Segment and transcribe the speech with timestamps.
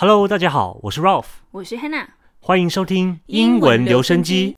[0.00, 2.06] Hello，大家好，我是 Ralph，我是 Hannah，
[2.38, 4.54] 欢迎收听英文留声机。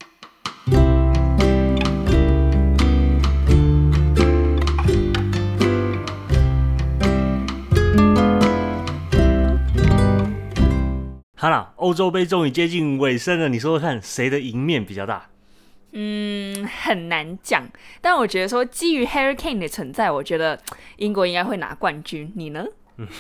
[11.39, 15.31] 好了，欧洲杯终于接近尾声了，你说说看，谁的赢面比较大？
[15.93, 17.67] 嗯，很难讲。
[18.03, 20.61] 但我觉得说，基于 Harry Kane 的存在，我觉得
[20.99, 22.31] 英国应该会拿冠军。
[22.37, 22.67] 你呢？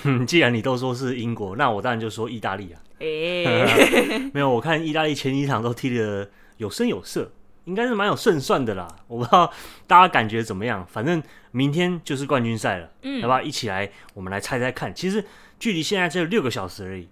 [0.04, 2.80] 嗯， 既然你都说是英国，那我当然就说意大利啊。
[2.98, 6.28] 哎， 没有，我看意大利前几场都踢得
[6.58, 7.32] 有声有色，
[7.64, 8.86] 应该是蛮有胜算的啦。
[9.06, 9.50] 我不知道
[9.86, 13.90] 大家感觉怎么样，反正明天就是冠军赛了，嗯要不要一起来？
[14.14, 14.94] 我们来猜猜看。
[14.94, 15.24] 其实
[15.58, 17.08] 距离现在只有六个小时而已，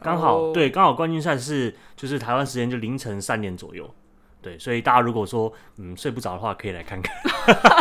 [0.00, 3.92] 刚好、哦对，刚好冠军赛是就是台湾时间就凌晨三点左右。
[4.46, 7.12] 对，所以大家如果说嗯睡不着的话，可以来看看。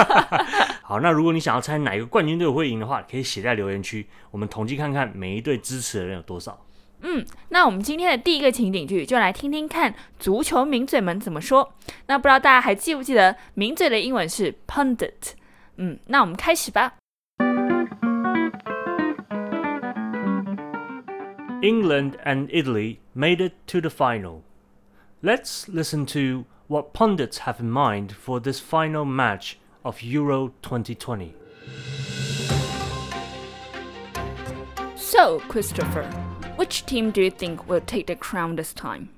[0.82, 6.60] 好，那如果你想要猜哪一个冠军队会赢的话，可以写在留言区，我们统计看看每一队支持的人有多少。
[7.02, 11.72] 嗯，那我们今天的第一个情景剧，就来听听看足球名嘴们怎么说。
[12.08, 15.34] 那不知道大家还记不记得名嘴的英文是 pundit？
[15.76, 16.96] 嗯，那我们开始吧。
[21.62, 24.42] England and Italy made it to the final.
[25.22, 31.36] Let's listen to what pundits have in mind for this final match of Euro 2020.
[34.96, 36.04] So, Christopher,
[36.56, 39.10] which team do you think will take the crown this time?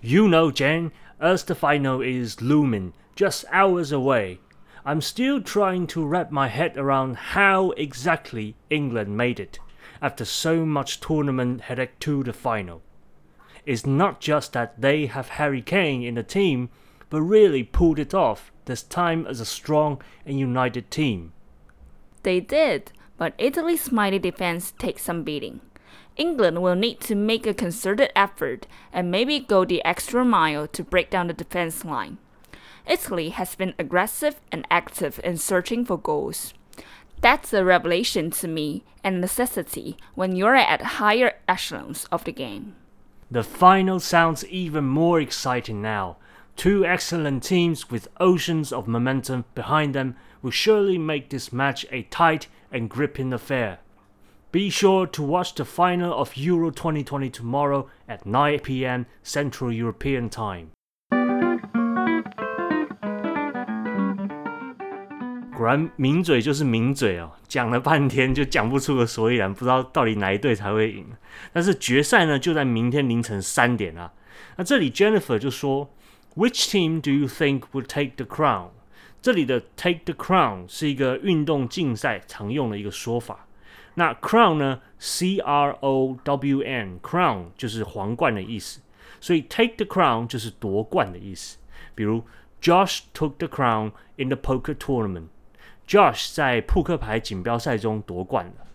[0.00, 4.40] You know, Jen, as the final is looming just hours away,
[4.84, 9.58] I'm still trying to wrap my head around how exactly England made it
[10.00, 12.82] after so much tournament headache to the final.
[13.70, 16.70] It's not just that they have Harry Kane in the team,
[17.08, 21.32] but really pulled it off this time as a strong and united team.
[22.24, 25.60] They did, but Italy's mighty defense takes some beating.
[26.16, 30.82] England will need to make a concerted effort and maybe go the extra mile to
[30.82, 32.18] break down the defense line.
[32.88, 36.54] Italy has been aggressive and active in searching for goals.
[37.20, 42.74] That's a revelation to me and necessity when you're at higher echelons of the game.
[43.30, 46.16] The final sounds even more exciting now.
[46.56, 52.02] Two excellent teams with oceans of momentum behind them will surely make this match a
[52.02, 53.78] tight and gripping affair.
[54.50, 59.06] Be sure to watch the final of Euro 2020 tomorrow at 9 p.m.
[59.22, 60.72] Central European Time.
[65.60, 71.06] 果然名嘴就是名嘴哦，讲了半天就讲不出个所以然，不知道到底哪一队才会赢。
[71.52, 74.10] 但是决赛呢就在明天凌晨三点啊。
[74.56, 75.90] 那这里 Jennifer 就说
[76.34, 78.68] ，Which team do you think would take the crown？
[79.20, 83.46] 这里的 take the crown 是一个运动竞赛常用的一个说法。
[83.96, 88.80] 那 crown 呢，C R O W N，crown 就是皇冠的意思，
[89.20, 91.58] 所以 take the crown 就是夺冠的意思。
[91.94, 92.24] 比如
[92.62, 95.26] Josh took the crown in the poker tournament。
[95.90, 98.66] Josh 在扑克牌锦标赛中夺冠了。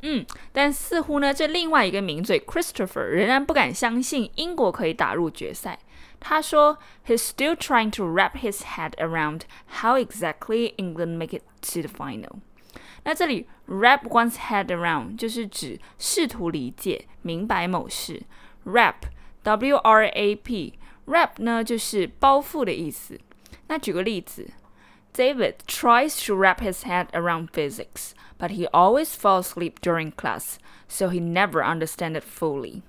[0.00, 0.24] 嗯，
[0.54, 5.78] 但似乎呢，这另外一个名嘴 Christopher 仍然不敢相信英国可以打入决赛。
[6.18, 9.42] 他说，He's still trying to wrap his head around
[9.80, 12.38] how exactly England make it to the final。
[13.04, 18.22] 那这里 wrap one's head around 就是指试图理解、明白某事。
[18.64, 23.20] wrap，W R A P，wrap 呢就是包覆的意思。
[23.66, 24.48] 那举个例子。
[25.14, 30.56] David tries to wrap his head around physics, but he always falls asleep during class,
[30.88, 32.80] so he never understands it fully.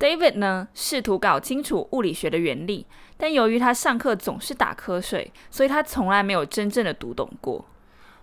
[0.00, 7.64] David 呢，试图搞清楚物理学的原理，但由于他上课总是打瞌睡，所以他从来没有真正的读懂过。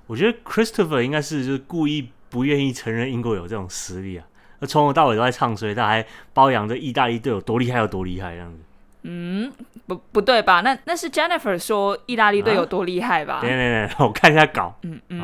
[0.07, 4.27] 我觉得 Christopher 应该是就是故意不愿意承认英国有这种实力啊，
[4.59, 8.59] 那从头到尾都在唱衰，他还包养着意大利队有多厉害有多厉害这样子。
[9.03, 9.51] 嗯，
[9.88, 10.62] 不不对吧？
[10.62, 13.39] 那那是 Jennifer 说意大利队有多厉害吧？
[13.41, 14.75] 等等等等，我看一下稿。
[14.84, 15.19] 嗯嗯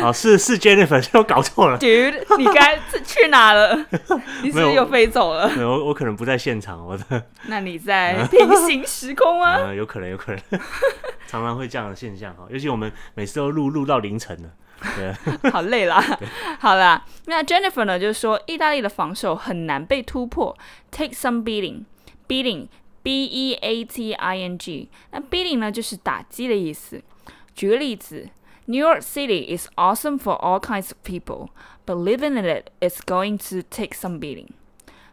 [0.00, 1.78] 好， 是是 Jennifer，是我搞错了。
[1.78, 3.76] ，Dude，你该去哪了？
[4.42, 5.48] 你是不没有是又飞走了？
[5.54, 9.56] 对我我可能不在现场，我的 那你在平行时空吗？
[9.56, 10.40] 呃有可能有可能，
[11.28, 14.48] 常常会这样的现象哈，尤其我们每次都录录到凌晨了。
[14.96, 16.02] 对，好累啦。
[16.58, 20.56] 好啦，那 Jennifer 呢就是说意大利的防守很难被突破
[20.90, 21.82] ，take some beating。
[22.32, 22.68] Beating
[23.02, 27.02] b e a t i n g，那 beating 呢就是打击的意思。
[27.54, 28.30] 举个例子
[28.64, 31.50] ，New York City is awesome for all kinds of people,
[31.84, 34.48] but living in it is going to take some beating。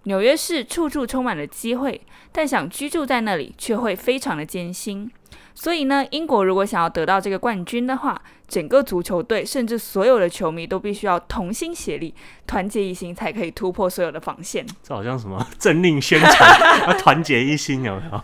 [0.03, 2.01] 纽约市处处充满了机会，
[2.31, 5.11] 但想居住在那里却会非常的艰辛。
[5.53, 12.13] 所以呢，英国如果想要得到这个冠军的话，整个足球队甚至所有的球迷都必须要同心协力、
[12.47, 14.65] 团结一心，才可以突破所有的防线。
[14.81, 18.21] 这好像什么政令宣传， 要团结一心，有没有？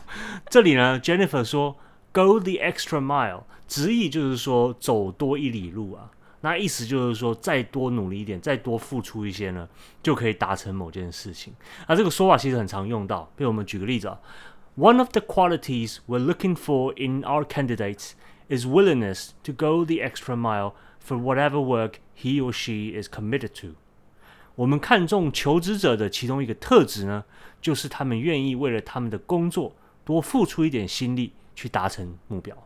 [0.50, 1.76] 这里呢，Jennifer 说
[2.12, 6.12] “Go the extra mile”，直译就是说走多一里路啊。
[6.42, 9.68] 那意思就是说，再多努力一点，再多付出一些呢，
[10.04, 11.52] 就可以达成某件事情。
[11.88, 13.28] 那这个说法其实很常用到。
[13.36, 14.16] 比如我们举个例子啊
[14.77, 18.13] ，One of the qualities we're looking for in our candidates
[18.49, 23.51] is willingness to go the extra mile for whatever work he or she is committed
[23.61, 23.77] to。
[24.57, 27.25] 我们看重求职者的其中一个特质呢，
[27.63, 29.75] 就是他们愿意为了他们的工作
[30.05, 32.57] 多付出一点心力，去达成目标。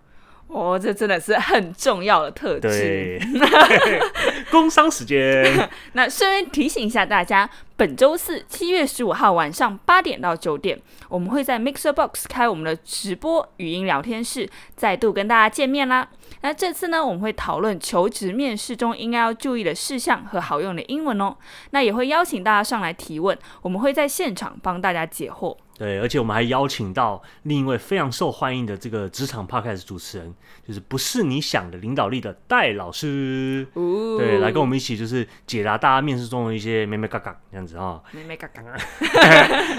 [0.48, 2.68] 哦，这真的是很重要的特质。
[2.68, 3.18] 对，
[4.51, 5.69] 工商时间。
[5.93, 16.07] 那顺便提醒一下大家，本周四七月十五号晚上八点到九点，我们会在 Mixer Box 开我们的直播语音聊天室，再度跟大家见面啦。
[16.41, 21.35] 那这次呢，我们会讨论求职面试中应该要注意的事项和好用的英文哦。
[21.71, 25.57] 那也会邀请大家上来提问，我们会在现场帮大家解惑。
[25.79, 30.33] 对，而且我们还邀请到另一位非常受欢迎的这个职场 podcast 主持人，
[30.67, 38.61] 就是不是你想的领导力的戴老师，对，来跟我们一起就是解答大家面试中的一些咩咩嘎嘎这样子啊，咩咩嘎嘎，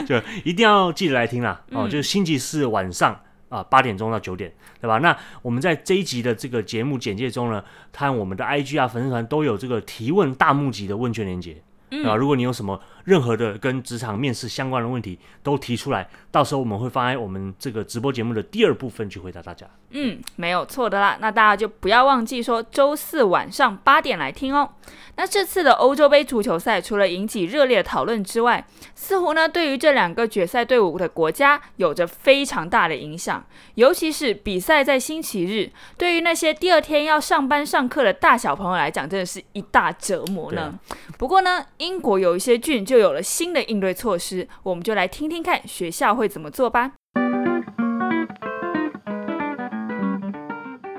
[0.06, 3.20] 就一定要记得来听啦哦，就是星期四晚上
[3.50, 4.50] 啊八点钟到九点，
[4.80, 4.96] 对吧？
[5.00, 7.62] 那我们在这一集的这个节目简介中呢，
[7.92, 11.62] 看我们的 IG 啊粉丝团都有这个提问大募集的问卷链接。
[12.06, 19.66] 啊，如果你有什么任何的跟职场面试相关的问题，都提出来，到时候我们会放在我们这个直播节目的第二部分去回答大家。
[19.90, 21.18] 嗯，没有错的啦。
[21.20, 24.70] 那大家就不要忘记说周四晚上八点来听哦。
[25.16, 28.64] 那这次的欧洲杯足球赛，除了引起热烈的讨论之外，
[28.94, 33.44] 似乎呢对于这两个决赛队伍的国家有着非常大的影响。
[33.74, 40.78] 尤其是比赛在星期日，对于那些第二天要上班上课的大小朋友来讲，真的是一大折磨呢。
[41.18, 46.93] 不过呢，英国有一些郡就有了新的应对措施，我们就来听听看学校会怎么做吧。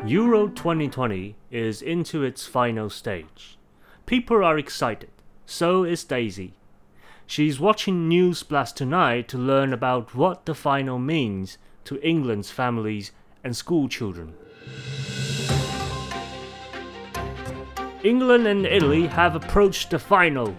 [0.06, 3.56] Euro 2020 is into its final stage.
[4.06, 5.09] People are excited.
[5.47, 6.50] So is Daisy.
[7.27, 13.11] She's watching News Blast tonight to learn about what the final means to England's families
[13.43, 14.35] and school children.
[18.05, 20.55] England and Italy have approached the final.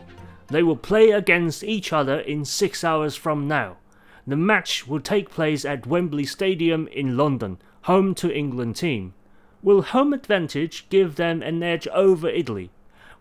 [0.53, 3.79] they will play against each other in six hours from now.
[4.27, 9.15] The match will take place at Wembley Stadium in London, home to England team.
[9.63, 12.71] Will home advantage give them an edge over Italy?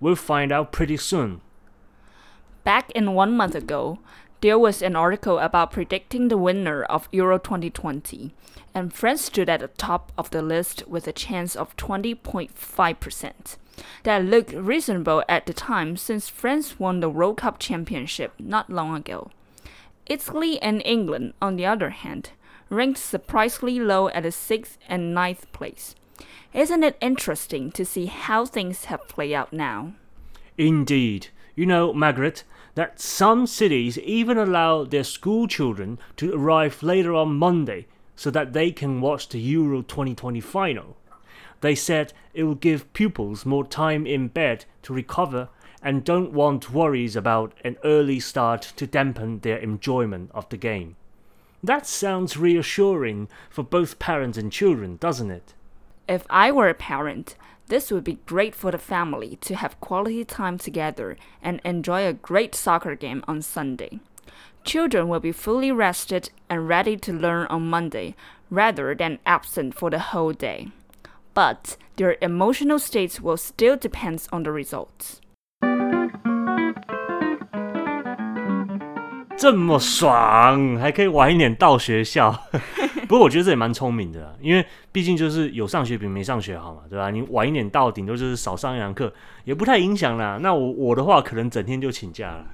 [0.01, 1.39] We'll find out pretty soon.
[2.66, 4.00] Back in one month ago,
[4.42, 8.34] there was an article about predicting the winner of Euro 2020,
[8.74, 13.58] and France stood at the top of the list with a chance of 20.5%.
[14.04, 18.96] That looked reasonable at the time since France won the World Cup championship not long
[18.96, 19.30] ago.
[20.08, 22.32] Italy and England, on the other hand,
[22.70, 25.96] ranked surprisingly low at the 6th and ninth place.
[26.54, 29.94] Isn't it interesting to see how things have played out now?
[30.58, 31.28] Indeed.
[31.56, 32.44] You know, Margaret,
[32.75, 38.53] that some cities even allow their school children to arrive later on Monday so that
[38.53, 40.98] they can watch the Euro 2020 final.
[41.62, 45.50] They said it will give pupils more time in bed to recover
[45.81, 50.95] and don't want worries about an early start to dampen their enjoyment of the game.
[51.64, 55.54] That sounds reassuring for both parents and children, doesn't it?
[56.07, 57.35] If I were a parent,
[57.71, 62.11] this would be great for the family to have quality time together and enjoy a
[62.11, 64.01] great soccer game on Sunday.
[64.66, 68.13] Children will be fully rested and ready to learn on Monday
[68.49, 70.68] rather than absent for the whole day.
[71.33, 75.21] But their emotional states will still depend on the results.
[79.42, 82.31] 这么爽，还可以晚一点到学校。
[83.10, 87.10] 不过我觉得这也蛮聪明的，因为毕竟就是有上学比没上学好嘛，对吧？
[87.10, 89.12] 你晚一点到，顶多就是少上一堂课，
[89.44, 90.38] 也不太影响啦。
[90.40, 92.45] 那我我的话，可能整天就请假了。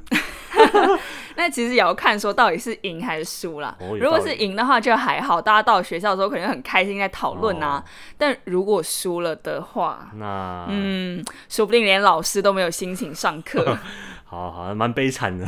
[1.36, 3.78] 那其实也要看说到底是赢还是输啦。
[4.00, 7.84] 如果是赢的话，就还好，大家到学校的时候可能很开心在讨论啊。
[8.18, 13.78] 但如果输了的话，那嗯，说不定连老师都没有心情上课。
[14.30, 15.46] 好好，蛮悲惨的。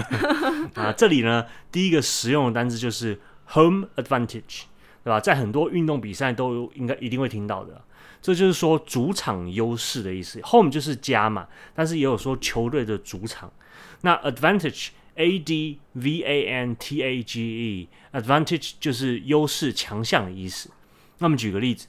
[0.76, 4.64] 啊，这里呢，第一个实用的单词就是 home advantage，
[5.04, 5.20] 对吧？
[5.20, 7.82] 在很多运动比赛都应该一定会听到的。
[8.22, 10.40] 这就是说主场优势的意思。
[10.44, 13.52] home 就是家嘛，但是也有说球队的主场。
[14.02, 20.72] 那 advantage a d v a n t a g e advantage 就是优势、强项的意思。
[21.18, 21.88] 那么举个例子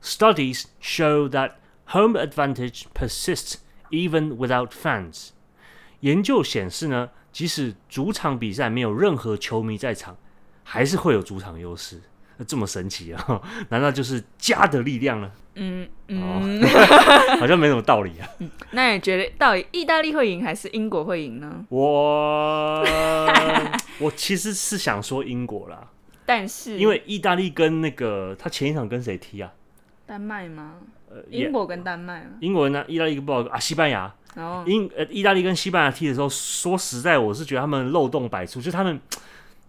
[0.00, 1.54] ，Studies show that
[1.86, 3.54] home advantage persists
[3.90, 5.30] even without fans。
[6.00, 10.16] 研究显示呢，即使主场比赛没有任何球迷在场，
[10.64, 12.00] 还是会有主场优势。
[12.36, 13.42] 那这么神奇啊？
[13.70, 15.30] 难道就是家的力量呢？
[15.56, 16.62] 嗯嗯，
[17.40, 18.28] 好像没什么道理啊。
[18.70, 21.64] 那你觉得到底意大利会赢还是英国会赢呢？
[21.68, 22.84] 我
[23.98, 25.88] 我其实是想说英国啦，
[26.24, 29.52] 但是因为意大利跟那个他前一场跟谁踢啊？
[30.06, 30.74] 丹麦吗？
[31.10, 32.26] 呃，英国跟丹麦啊。
[32.40, 32.84] 英国人呢？
[32.86, 34.14] 意大利跟不好啊，西班牙。
[34.66, 39.00] 英呃，意大利跟西班牙踢的时候，说实在，我是觉得他们漏洞百出，就他们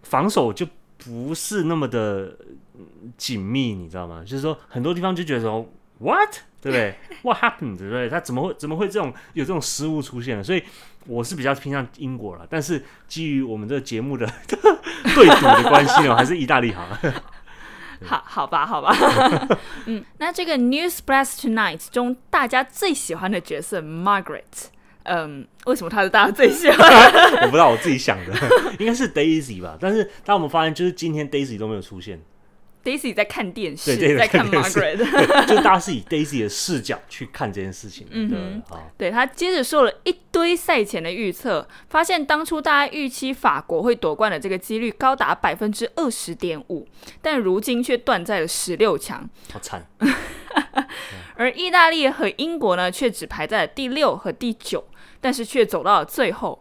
[0.03, 2.37] 防守就不是那么的
[2.77, 4.21] 嗯紧密，你知道吗？
[4.23, 5.67] 就是说很多地方就觉得说
[5.99, 6.29] what
[6.61, 6.93] 对不对？
[7.23, 8.09] What happened 对不对？
[8.09, 10.43] 他怎么会怎么会这种有这种失误出现了？
[10.43, 10.61] 所以
[11.07, 14.29] 我是比较偏向英国了，但是基于我们这个节目的
[15.15, 16.85] 对赌的关系呢，还是意大利好。
[18.05, 18.95] 好好吧，好吧。
[19.85, 24.43] 嗯，那这个 News Press Tonight 中大家最喜欢的角色 Margaret，
[25.03, 26.87] 嗯，为什么她是大家最喜欢？
[27.43, 28.33] 我不知道我自己想的，
[28.79, 29.77] 应该是 Daisy 吧。
[29.79, 32.19] 但是当我们发现，就是今天 Daisy 都没有出现，
[32.89, 34.97] Daisy 在看电视，对在看 Margaret。
[35.45, 38.13] 就大家是以 Daisy 的视角去看这件事情的。
[38.13, 46.87] 嗯对哼，好，对他接着说了一堆赛前的预测，发现当初大家预期法国会夺冠的这个几率高达百分之二十点五，
[47.21, 49.85] 但如今却断在了十六强，好惨。
[51.35, 54.83] 而意大利和英国呢，却只排在了第六和第九，
[55.21, 56.59] 但是却走到了最后。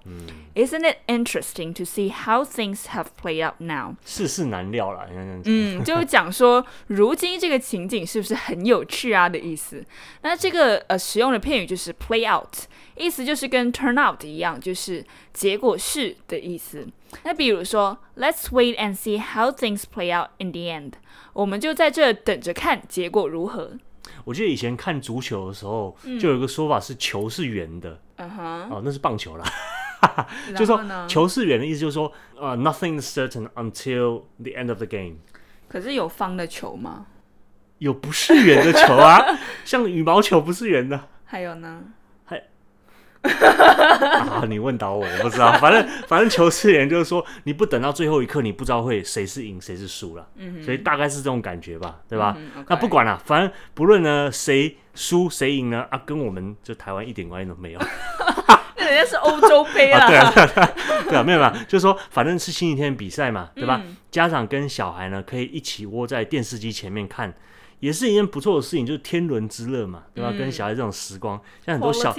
[0.59, 3.95] Isn't it interesting to see how things have played out now？
[4.05, 5.07] 世事难料啦。
[5.45, 9.85] 嗯， 就是讲说，如今这个情景是不是很有趣啊的意思。
[10.23, 12.53] 那这个呃使用的片语就是 play out，
[12.97, 16.85] 意思就是跟 turn out 一样，就是结果是的意思。
[17.23, 20.95] 那比如说，Let's wait and see how things play out in the end。
[21.35, 23.75] 我们就在这等着看结果如何。
[24.25, 29.45] 我记得以前看足球的时候，就有一个说法是球是圆的，嗯哼，哦，那是棒球啦。
[30.57, 30.81] 就说？
[31.07, 35.17] 球是圆的意思，就是说，呃，nothing is certain until the end of the game。
[35.69, 37.07] 可是有方的球吗？
[37.78, 39.23] 有不是圆的球啊，
[39.64, 41.00] 像羽毛球不是圆的。
[41.25, 41.85] 还有呢？
[42.25, 42.43] 还
[43.23, 45.52] 啊，你问倒我，我不知道。
[45.59, 50.26] 反正反正球是圆，就是说你不等到最后一刻，你不知道会谁是赢谁是输了。
[50.37, 52.37] 嗯所以大概是这种感觉吧，对吧？
[52.69, 57.81] 那不管了，反正不论呢谁输谁赢呢，啊，跟我们就台湾一点关系都没有。
[58.76, 60.07] 那人家是欧洲杯啊，啦。
[60.09, 60.75] 对啊，对啊，对啊
[61.11, 63.80] 对啊，没有啦，就是说，反正是星期天比赛嘛，对吧？
[63.85, 67.33] 嗯家长跟小孩呢，可以一起窝在电视机前面看，
[67.80, 70.30] 也是一件不错的事情，就是天伦之乐嘛，对吧？
[70.33, 72.14] 嗯跟小孩这种时光，像很多小。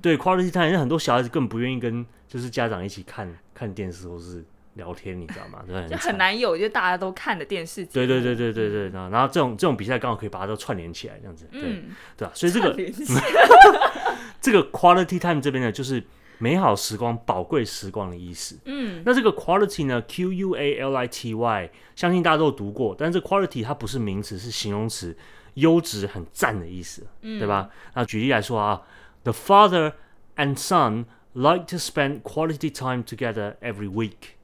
[0.00, 4.44] 对 quality time，像很多小孩子根本不愿意跟就是家长一起看看电视或是
[4.76, 5.62] 聊天，你知道吗？
[5.68, 7.84] 对，就很难有，就大家都看的电视。
[7.86, 11.84] 对对对对对对，然后然后这种这种比赛刚好可以把它都串联起来，这样子，对、嗯，
[12.16, 12.74] 对啊、所以这个
[14.40, 16.02] 这个 quality time 这边呢，就是
[16.38, 18.58] 美好时光、宝贵时光的意思。
[18.66, 25.16] 嗯那这个 quality 呢，Q U A L I T Y，相信大家都有读过，但是这 quality 它不是名词，是形容词，
[25.54, 27.70] 优质、很赞的意思，嗯对吧？
[27.94, 28.82] 那举例来说啊
[29.24, 29.94] ，The father
[30.36, 34.35] and son like to spend quality time together every week。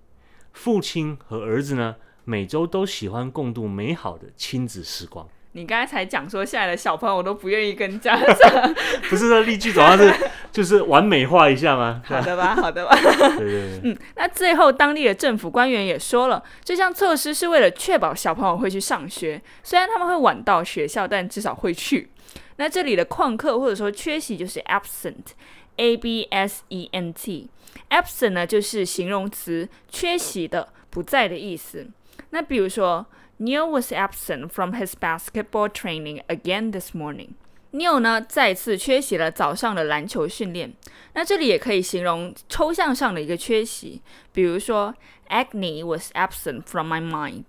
[0.52, 5.26] 父亲和儿子呢，每周都喜欢共度美好的亲子时光。
[5.54, 8.74] 你刚才才讲说，现在的小朋友都不愿意跟家长。
[9.10, 10.10] 不是说例句总要是
[10.50, 12.00] 就是完美化一下吗？
[12.06, 12.96] 好的吧，好的吧。
[13.36, 22.08] 对对对，嗯，那最后当地的政府官员也说了，这项措施是为了确保小朋友会去上学，虽然他们会晚到学校，但至少会去。
[22.56, 27.50] 那这里的旷课或者说缺席就是 absent，a b s e n t。
[27.90, 31.88] Absent 呢就是形容词，缺席的、不在的意思。
[32.30, 33.06] 那比如说
[33.38, 37.30] ，Neil was absent from his basketball training again this morning。
[37.72, 40.74] Neil 呢再次缺席了早上的篮球训练。
[41.14, 44.02] 那这里也可以形容抽象上的一个缺席，
[44.32, 44.94] 比如说
[45.28, 47.44] Agony was absent from my mind。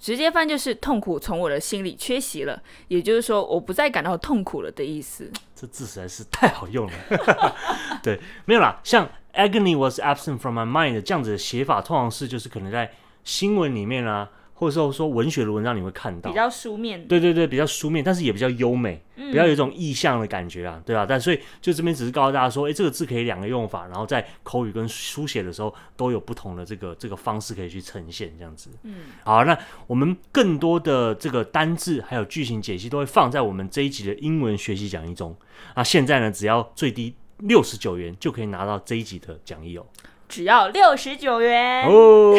[0.00, 5.30] 直接翻就是痛苦从我的心里缺席了，也就是说我不再感到痛苦了的意思。
[5.54, 6.92] 这字实在是太好用了。
[8.02, 12.90] 对，没有啦，像 agony was absent from my mind 这样子的写法，通常是就是可能在
[13.24, 16.36] 新闻里面啊，或者说说文学的文章你会看到比。
[16.36, 28.70] 较书面，对对对，比较书面，但是也比较优美，嗯比较有一种意象的感觉啊，对吧、但所以就这边只是告诉大家说，诶，这个字可以两个用法，然后在口语跟书写的时候都有不同的这个这个方式可以去呈现，这样子。
[28.84, 28.94] 嗯，
[29.24, 29.56] 好，那
[29.86, 35.36] 我们更多的这个单字还有句型解析都会放在我们这一集的英文学习讲义中。
[35.76, 39.86] 那现在呢，只要最低六十九元就可以拿到这一集的讲义哦。
[40.28, 41.86] 只要六十九元。
[41.86, 42.34] 哦，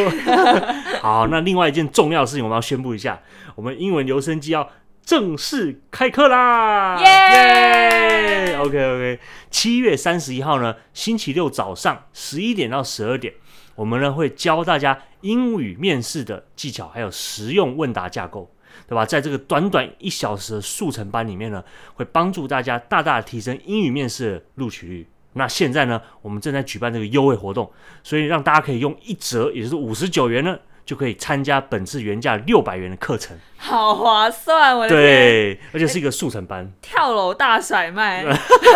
[1.01, 3.20] 好，那另外一件重要的事情我们要宣布一下，
[3.56, 4.70] 我们英文留声机要
[5.03, 7.00] 正式开课啦！
[7.01, 13.34] 耶 OK OK，七月三十一号呢，星期六早上十一点到十二点，
[13.74, 18.51] 我们呢会教大家英语面试的技巧，还有实用问答架构，
[18.89, 19.05] 对吧？
[19.05, 25.08] 在这个短短一小时的速成班里面呢，会帮助大家大大提升英语面试的录取率。
[25.34, 33.38] 那现在呢，我们正在举办这个优惠活动，所以让大家可以用一折，也就是五十九元呢，就可以参加本次原价六百元的课程。
[33.58, 36.72] 好划算，我对，而且是一个速成班。
[36.82, 38.26] 跳楼大甩卖，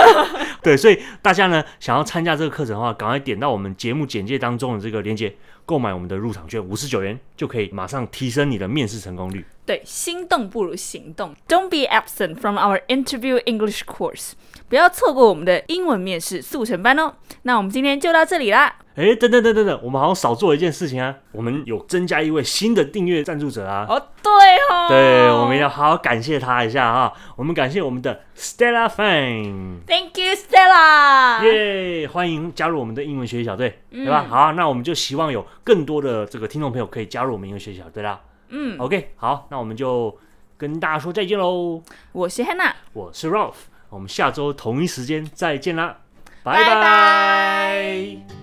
[0.62, 5.34] 对，所以大家呢想要参加这个课程的话，赶快点到我们节目简介当中的这个链接，
[5.66, 9.46] 购买我们的入场券，五十九元就可以马上提升你的面试成功率。
[9.66, 11.34] 对，心动不如行动。
[11.48, 14.34] Don't be absent from our interview English course，
[14.68, 17.14] 不要错过我们的英文面试速成班哦。
[17.44, 18.76] 那我们今天就到这里啦。
[18.96, 23.88] 哎，等等等等等，我们好像少做了一件事情啊，我们有增加一位新的订阅赞助者啊。
[23.90, 24.32] 哦，对
[24.70, 27.12] 哦，对，我们要好好感谢他一下哈。
[27.36, 31.44] 我们感谢我们的 Stella Fan，Thank you, Stella。
[31.44, 34.26] 耶欢迎加入我们的英文学习小队，对吧？
[34.28, 38.22] 嗯好，那我们就希望有更多的这个听众朋友可以加入我们英文学习小队啦。
[38.50, 40.16] 嗯，OK，好，那我们就
[40.56, 41.82] 跟大家说再见喽。
[42.12, 43.56] 我是 Hannah，我是 Ralph，
[43.90, 45.98] 我们下周同一时间再见啦，
[46.44, 48.43] 拜拜拜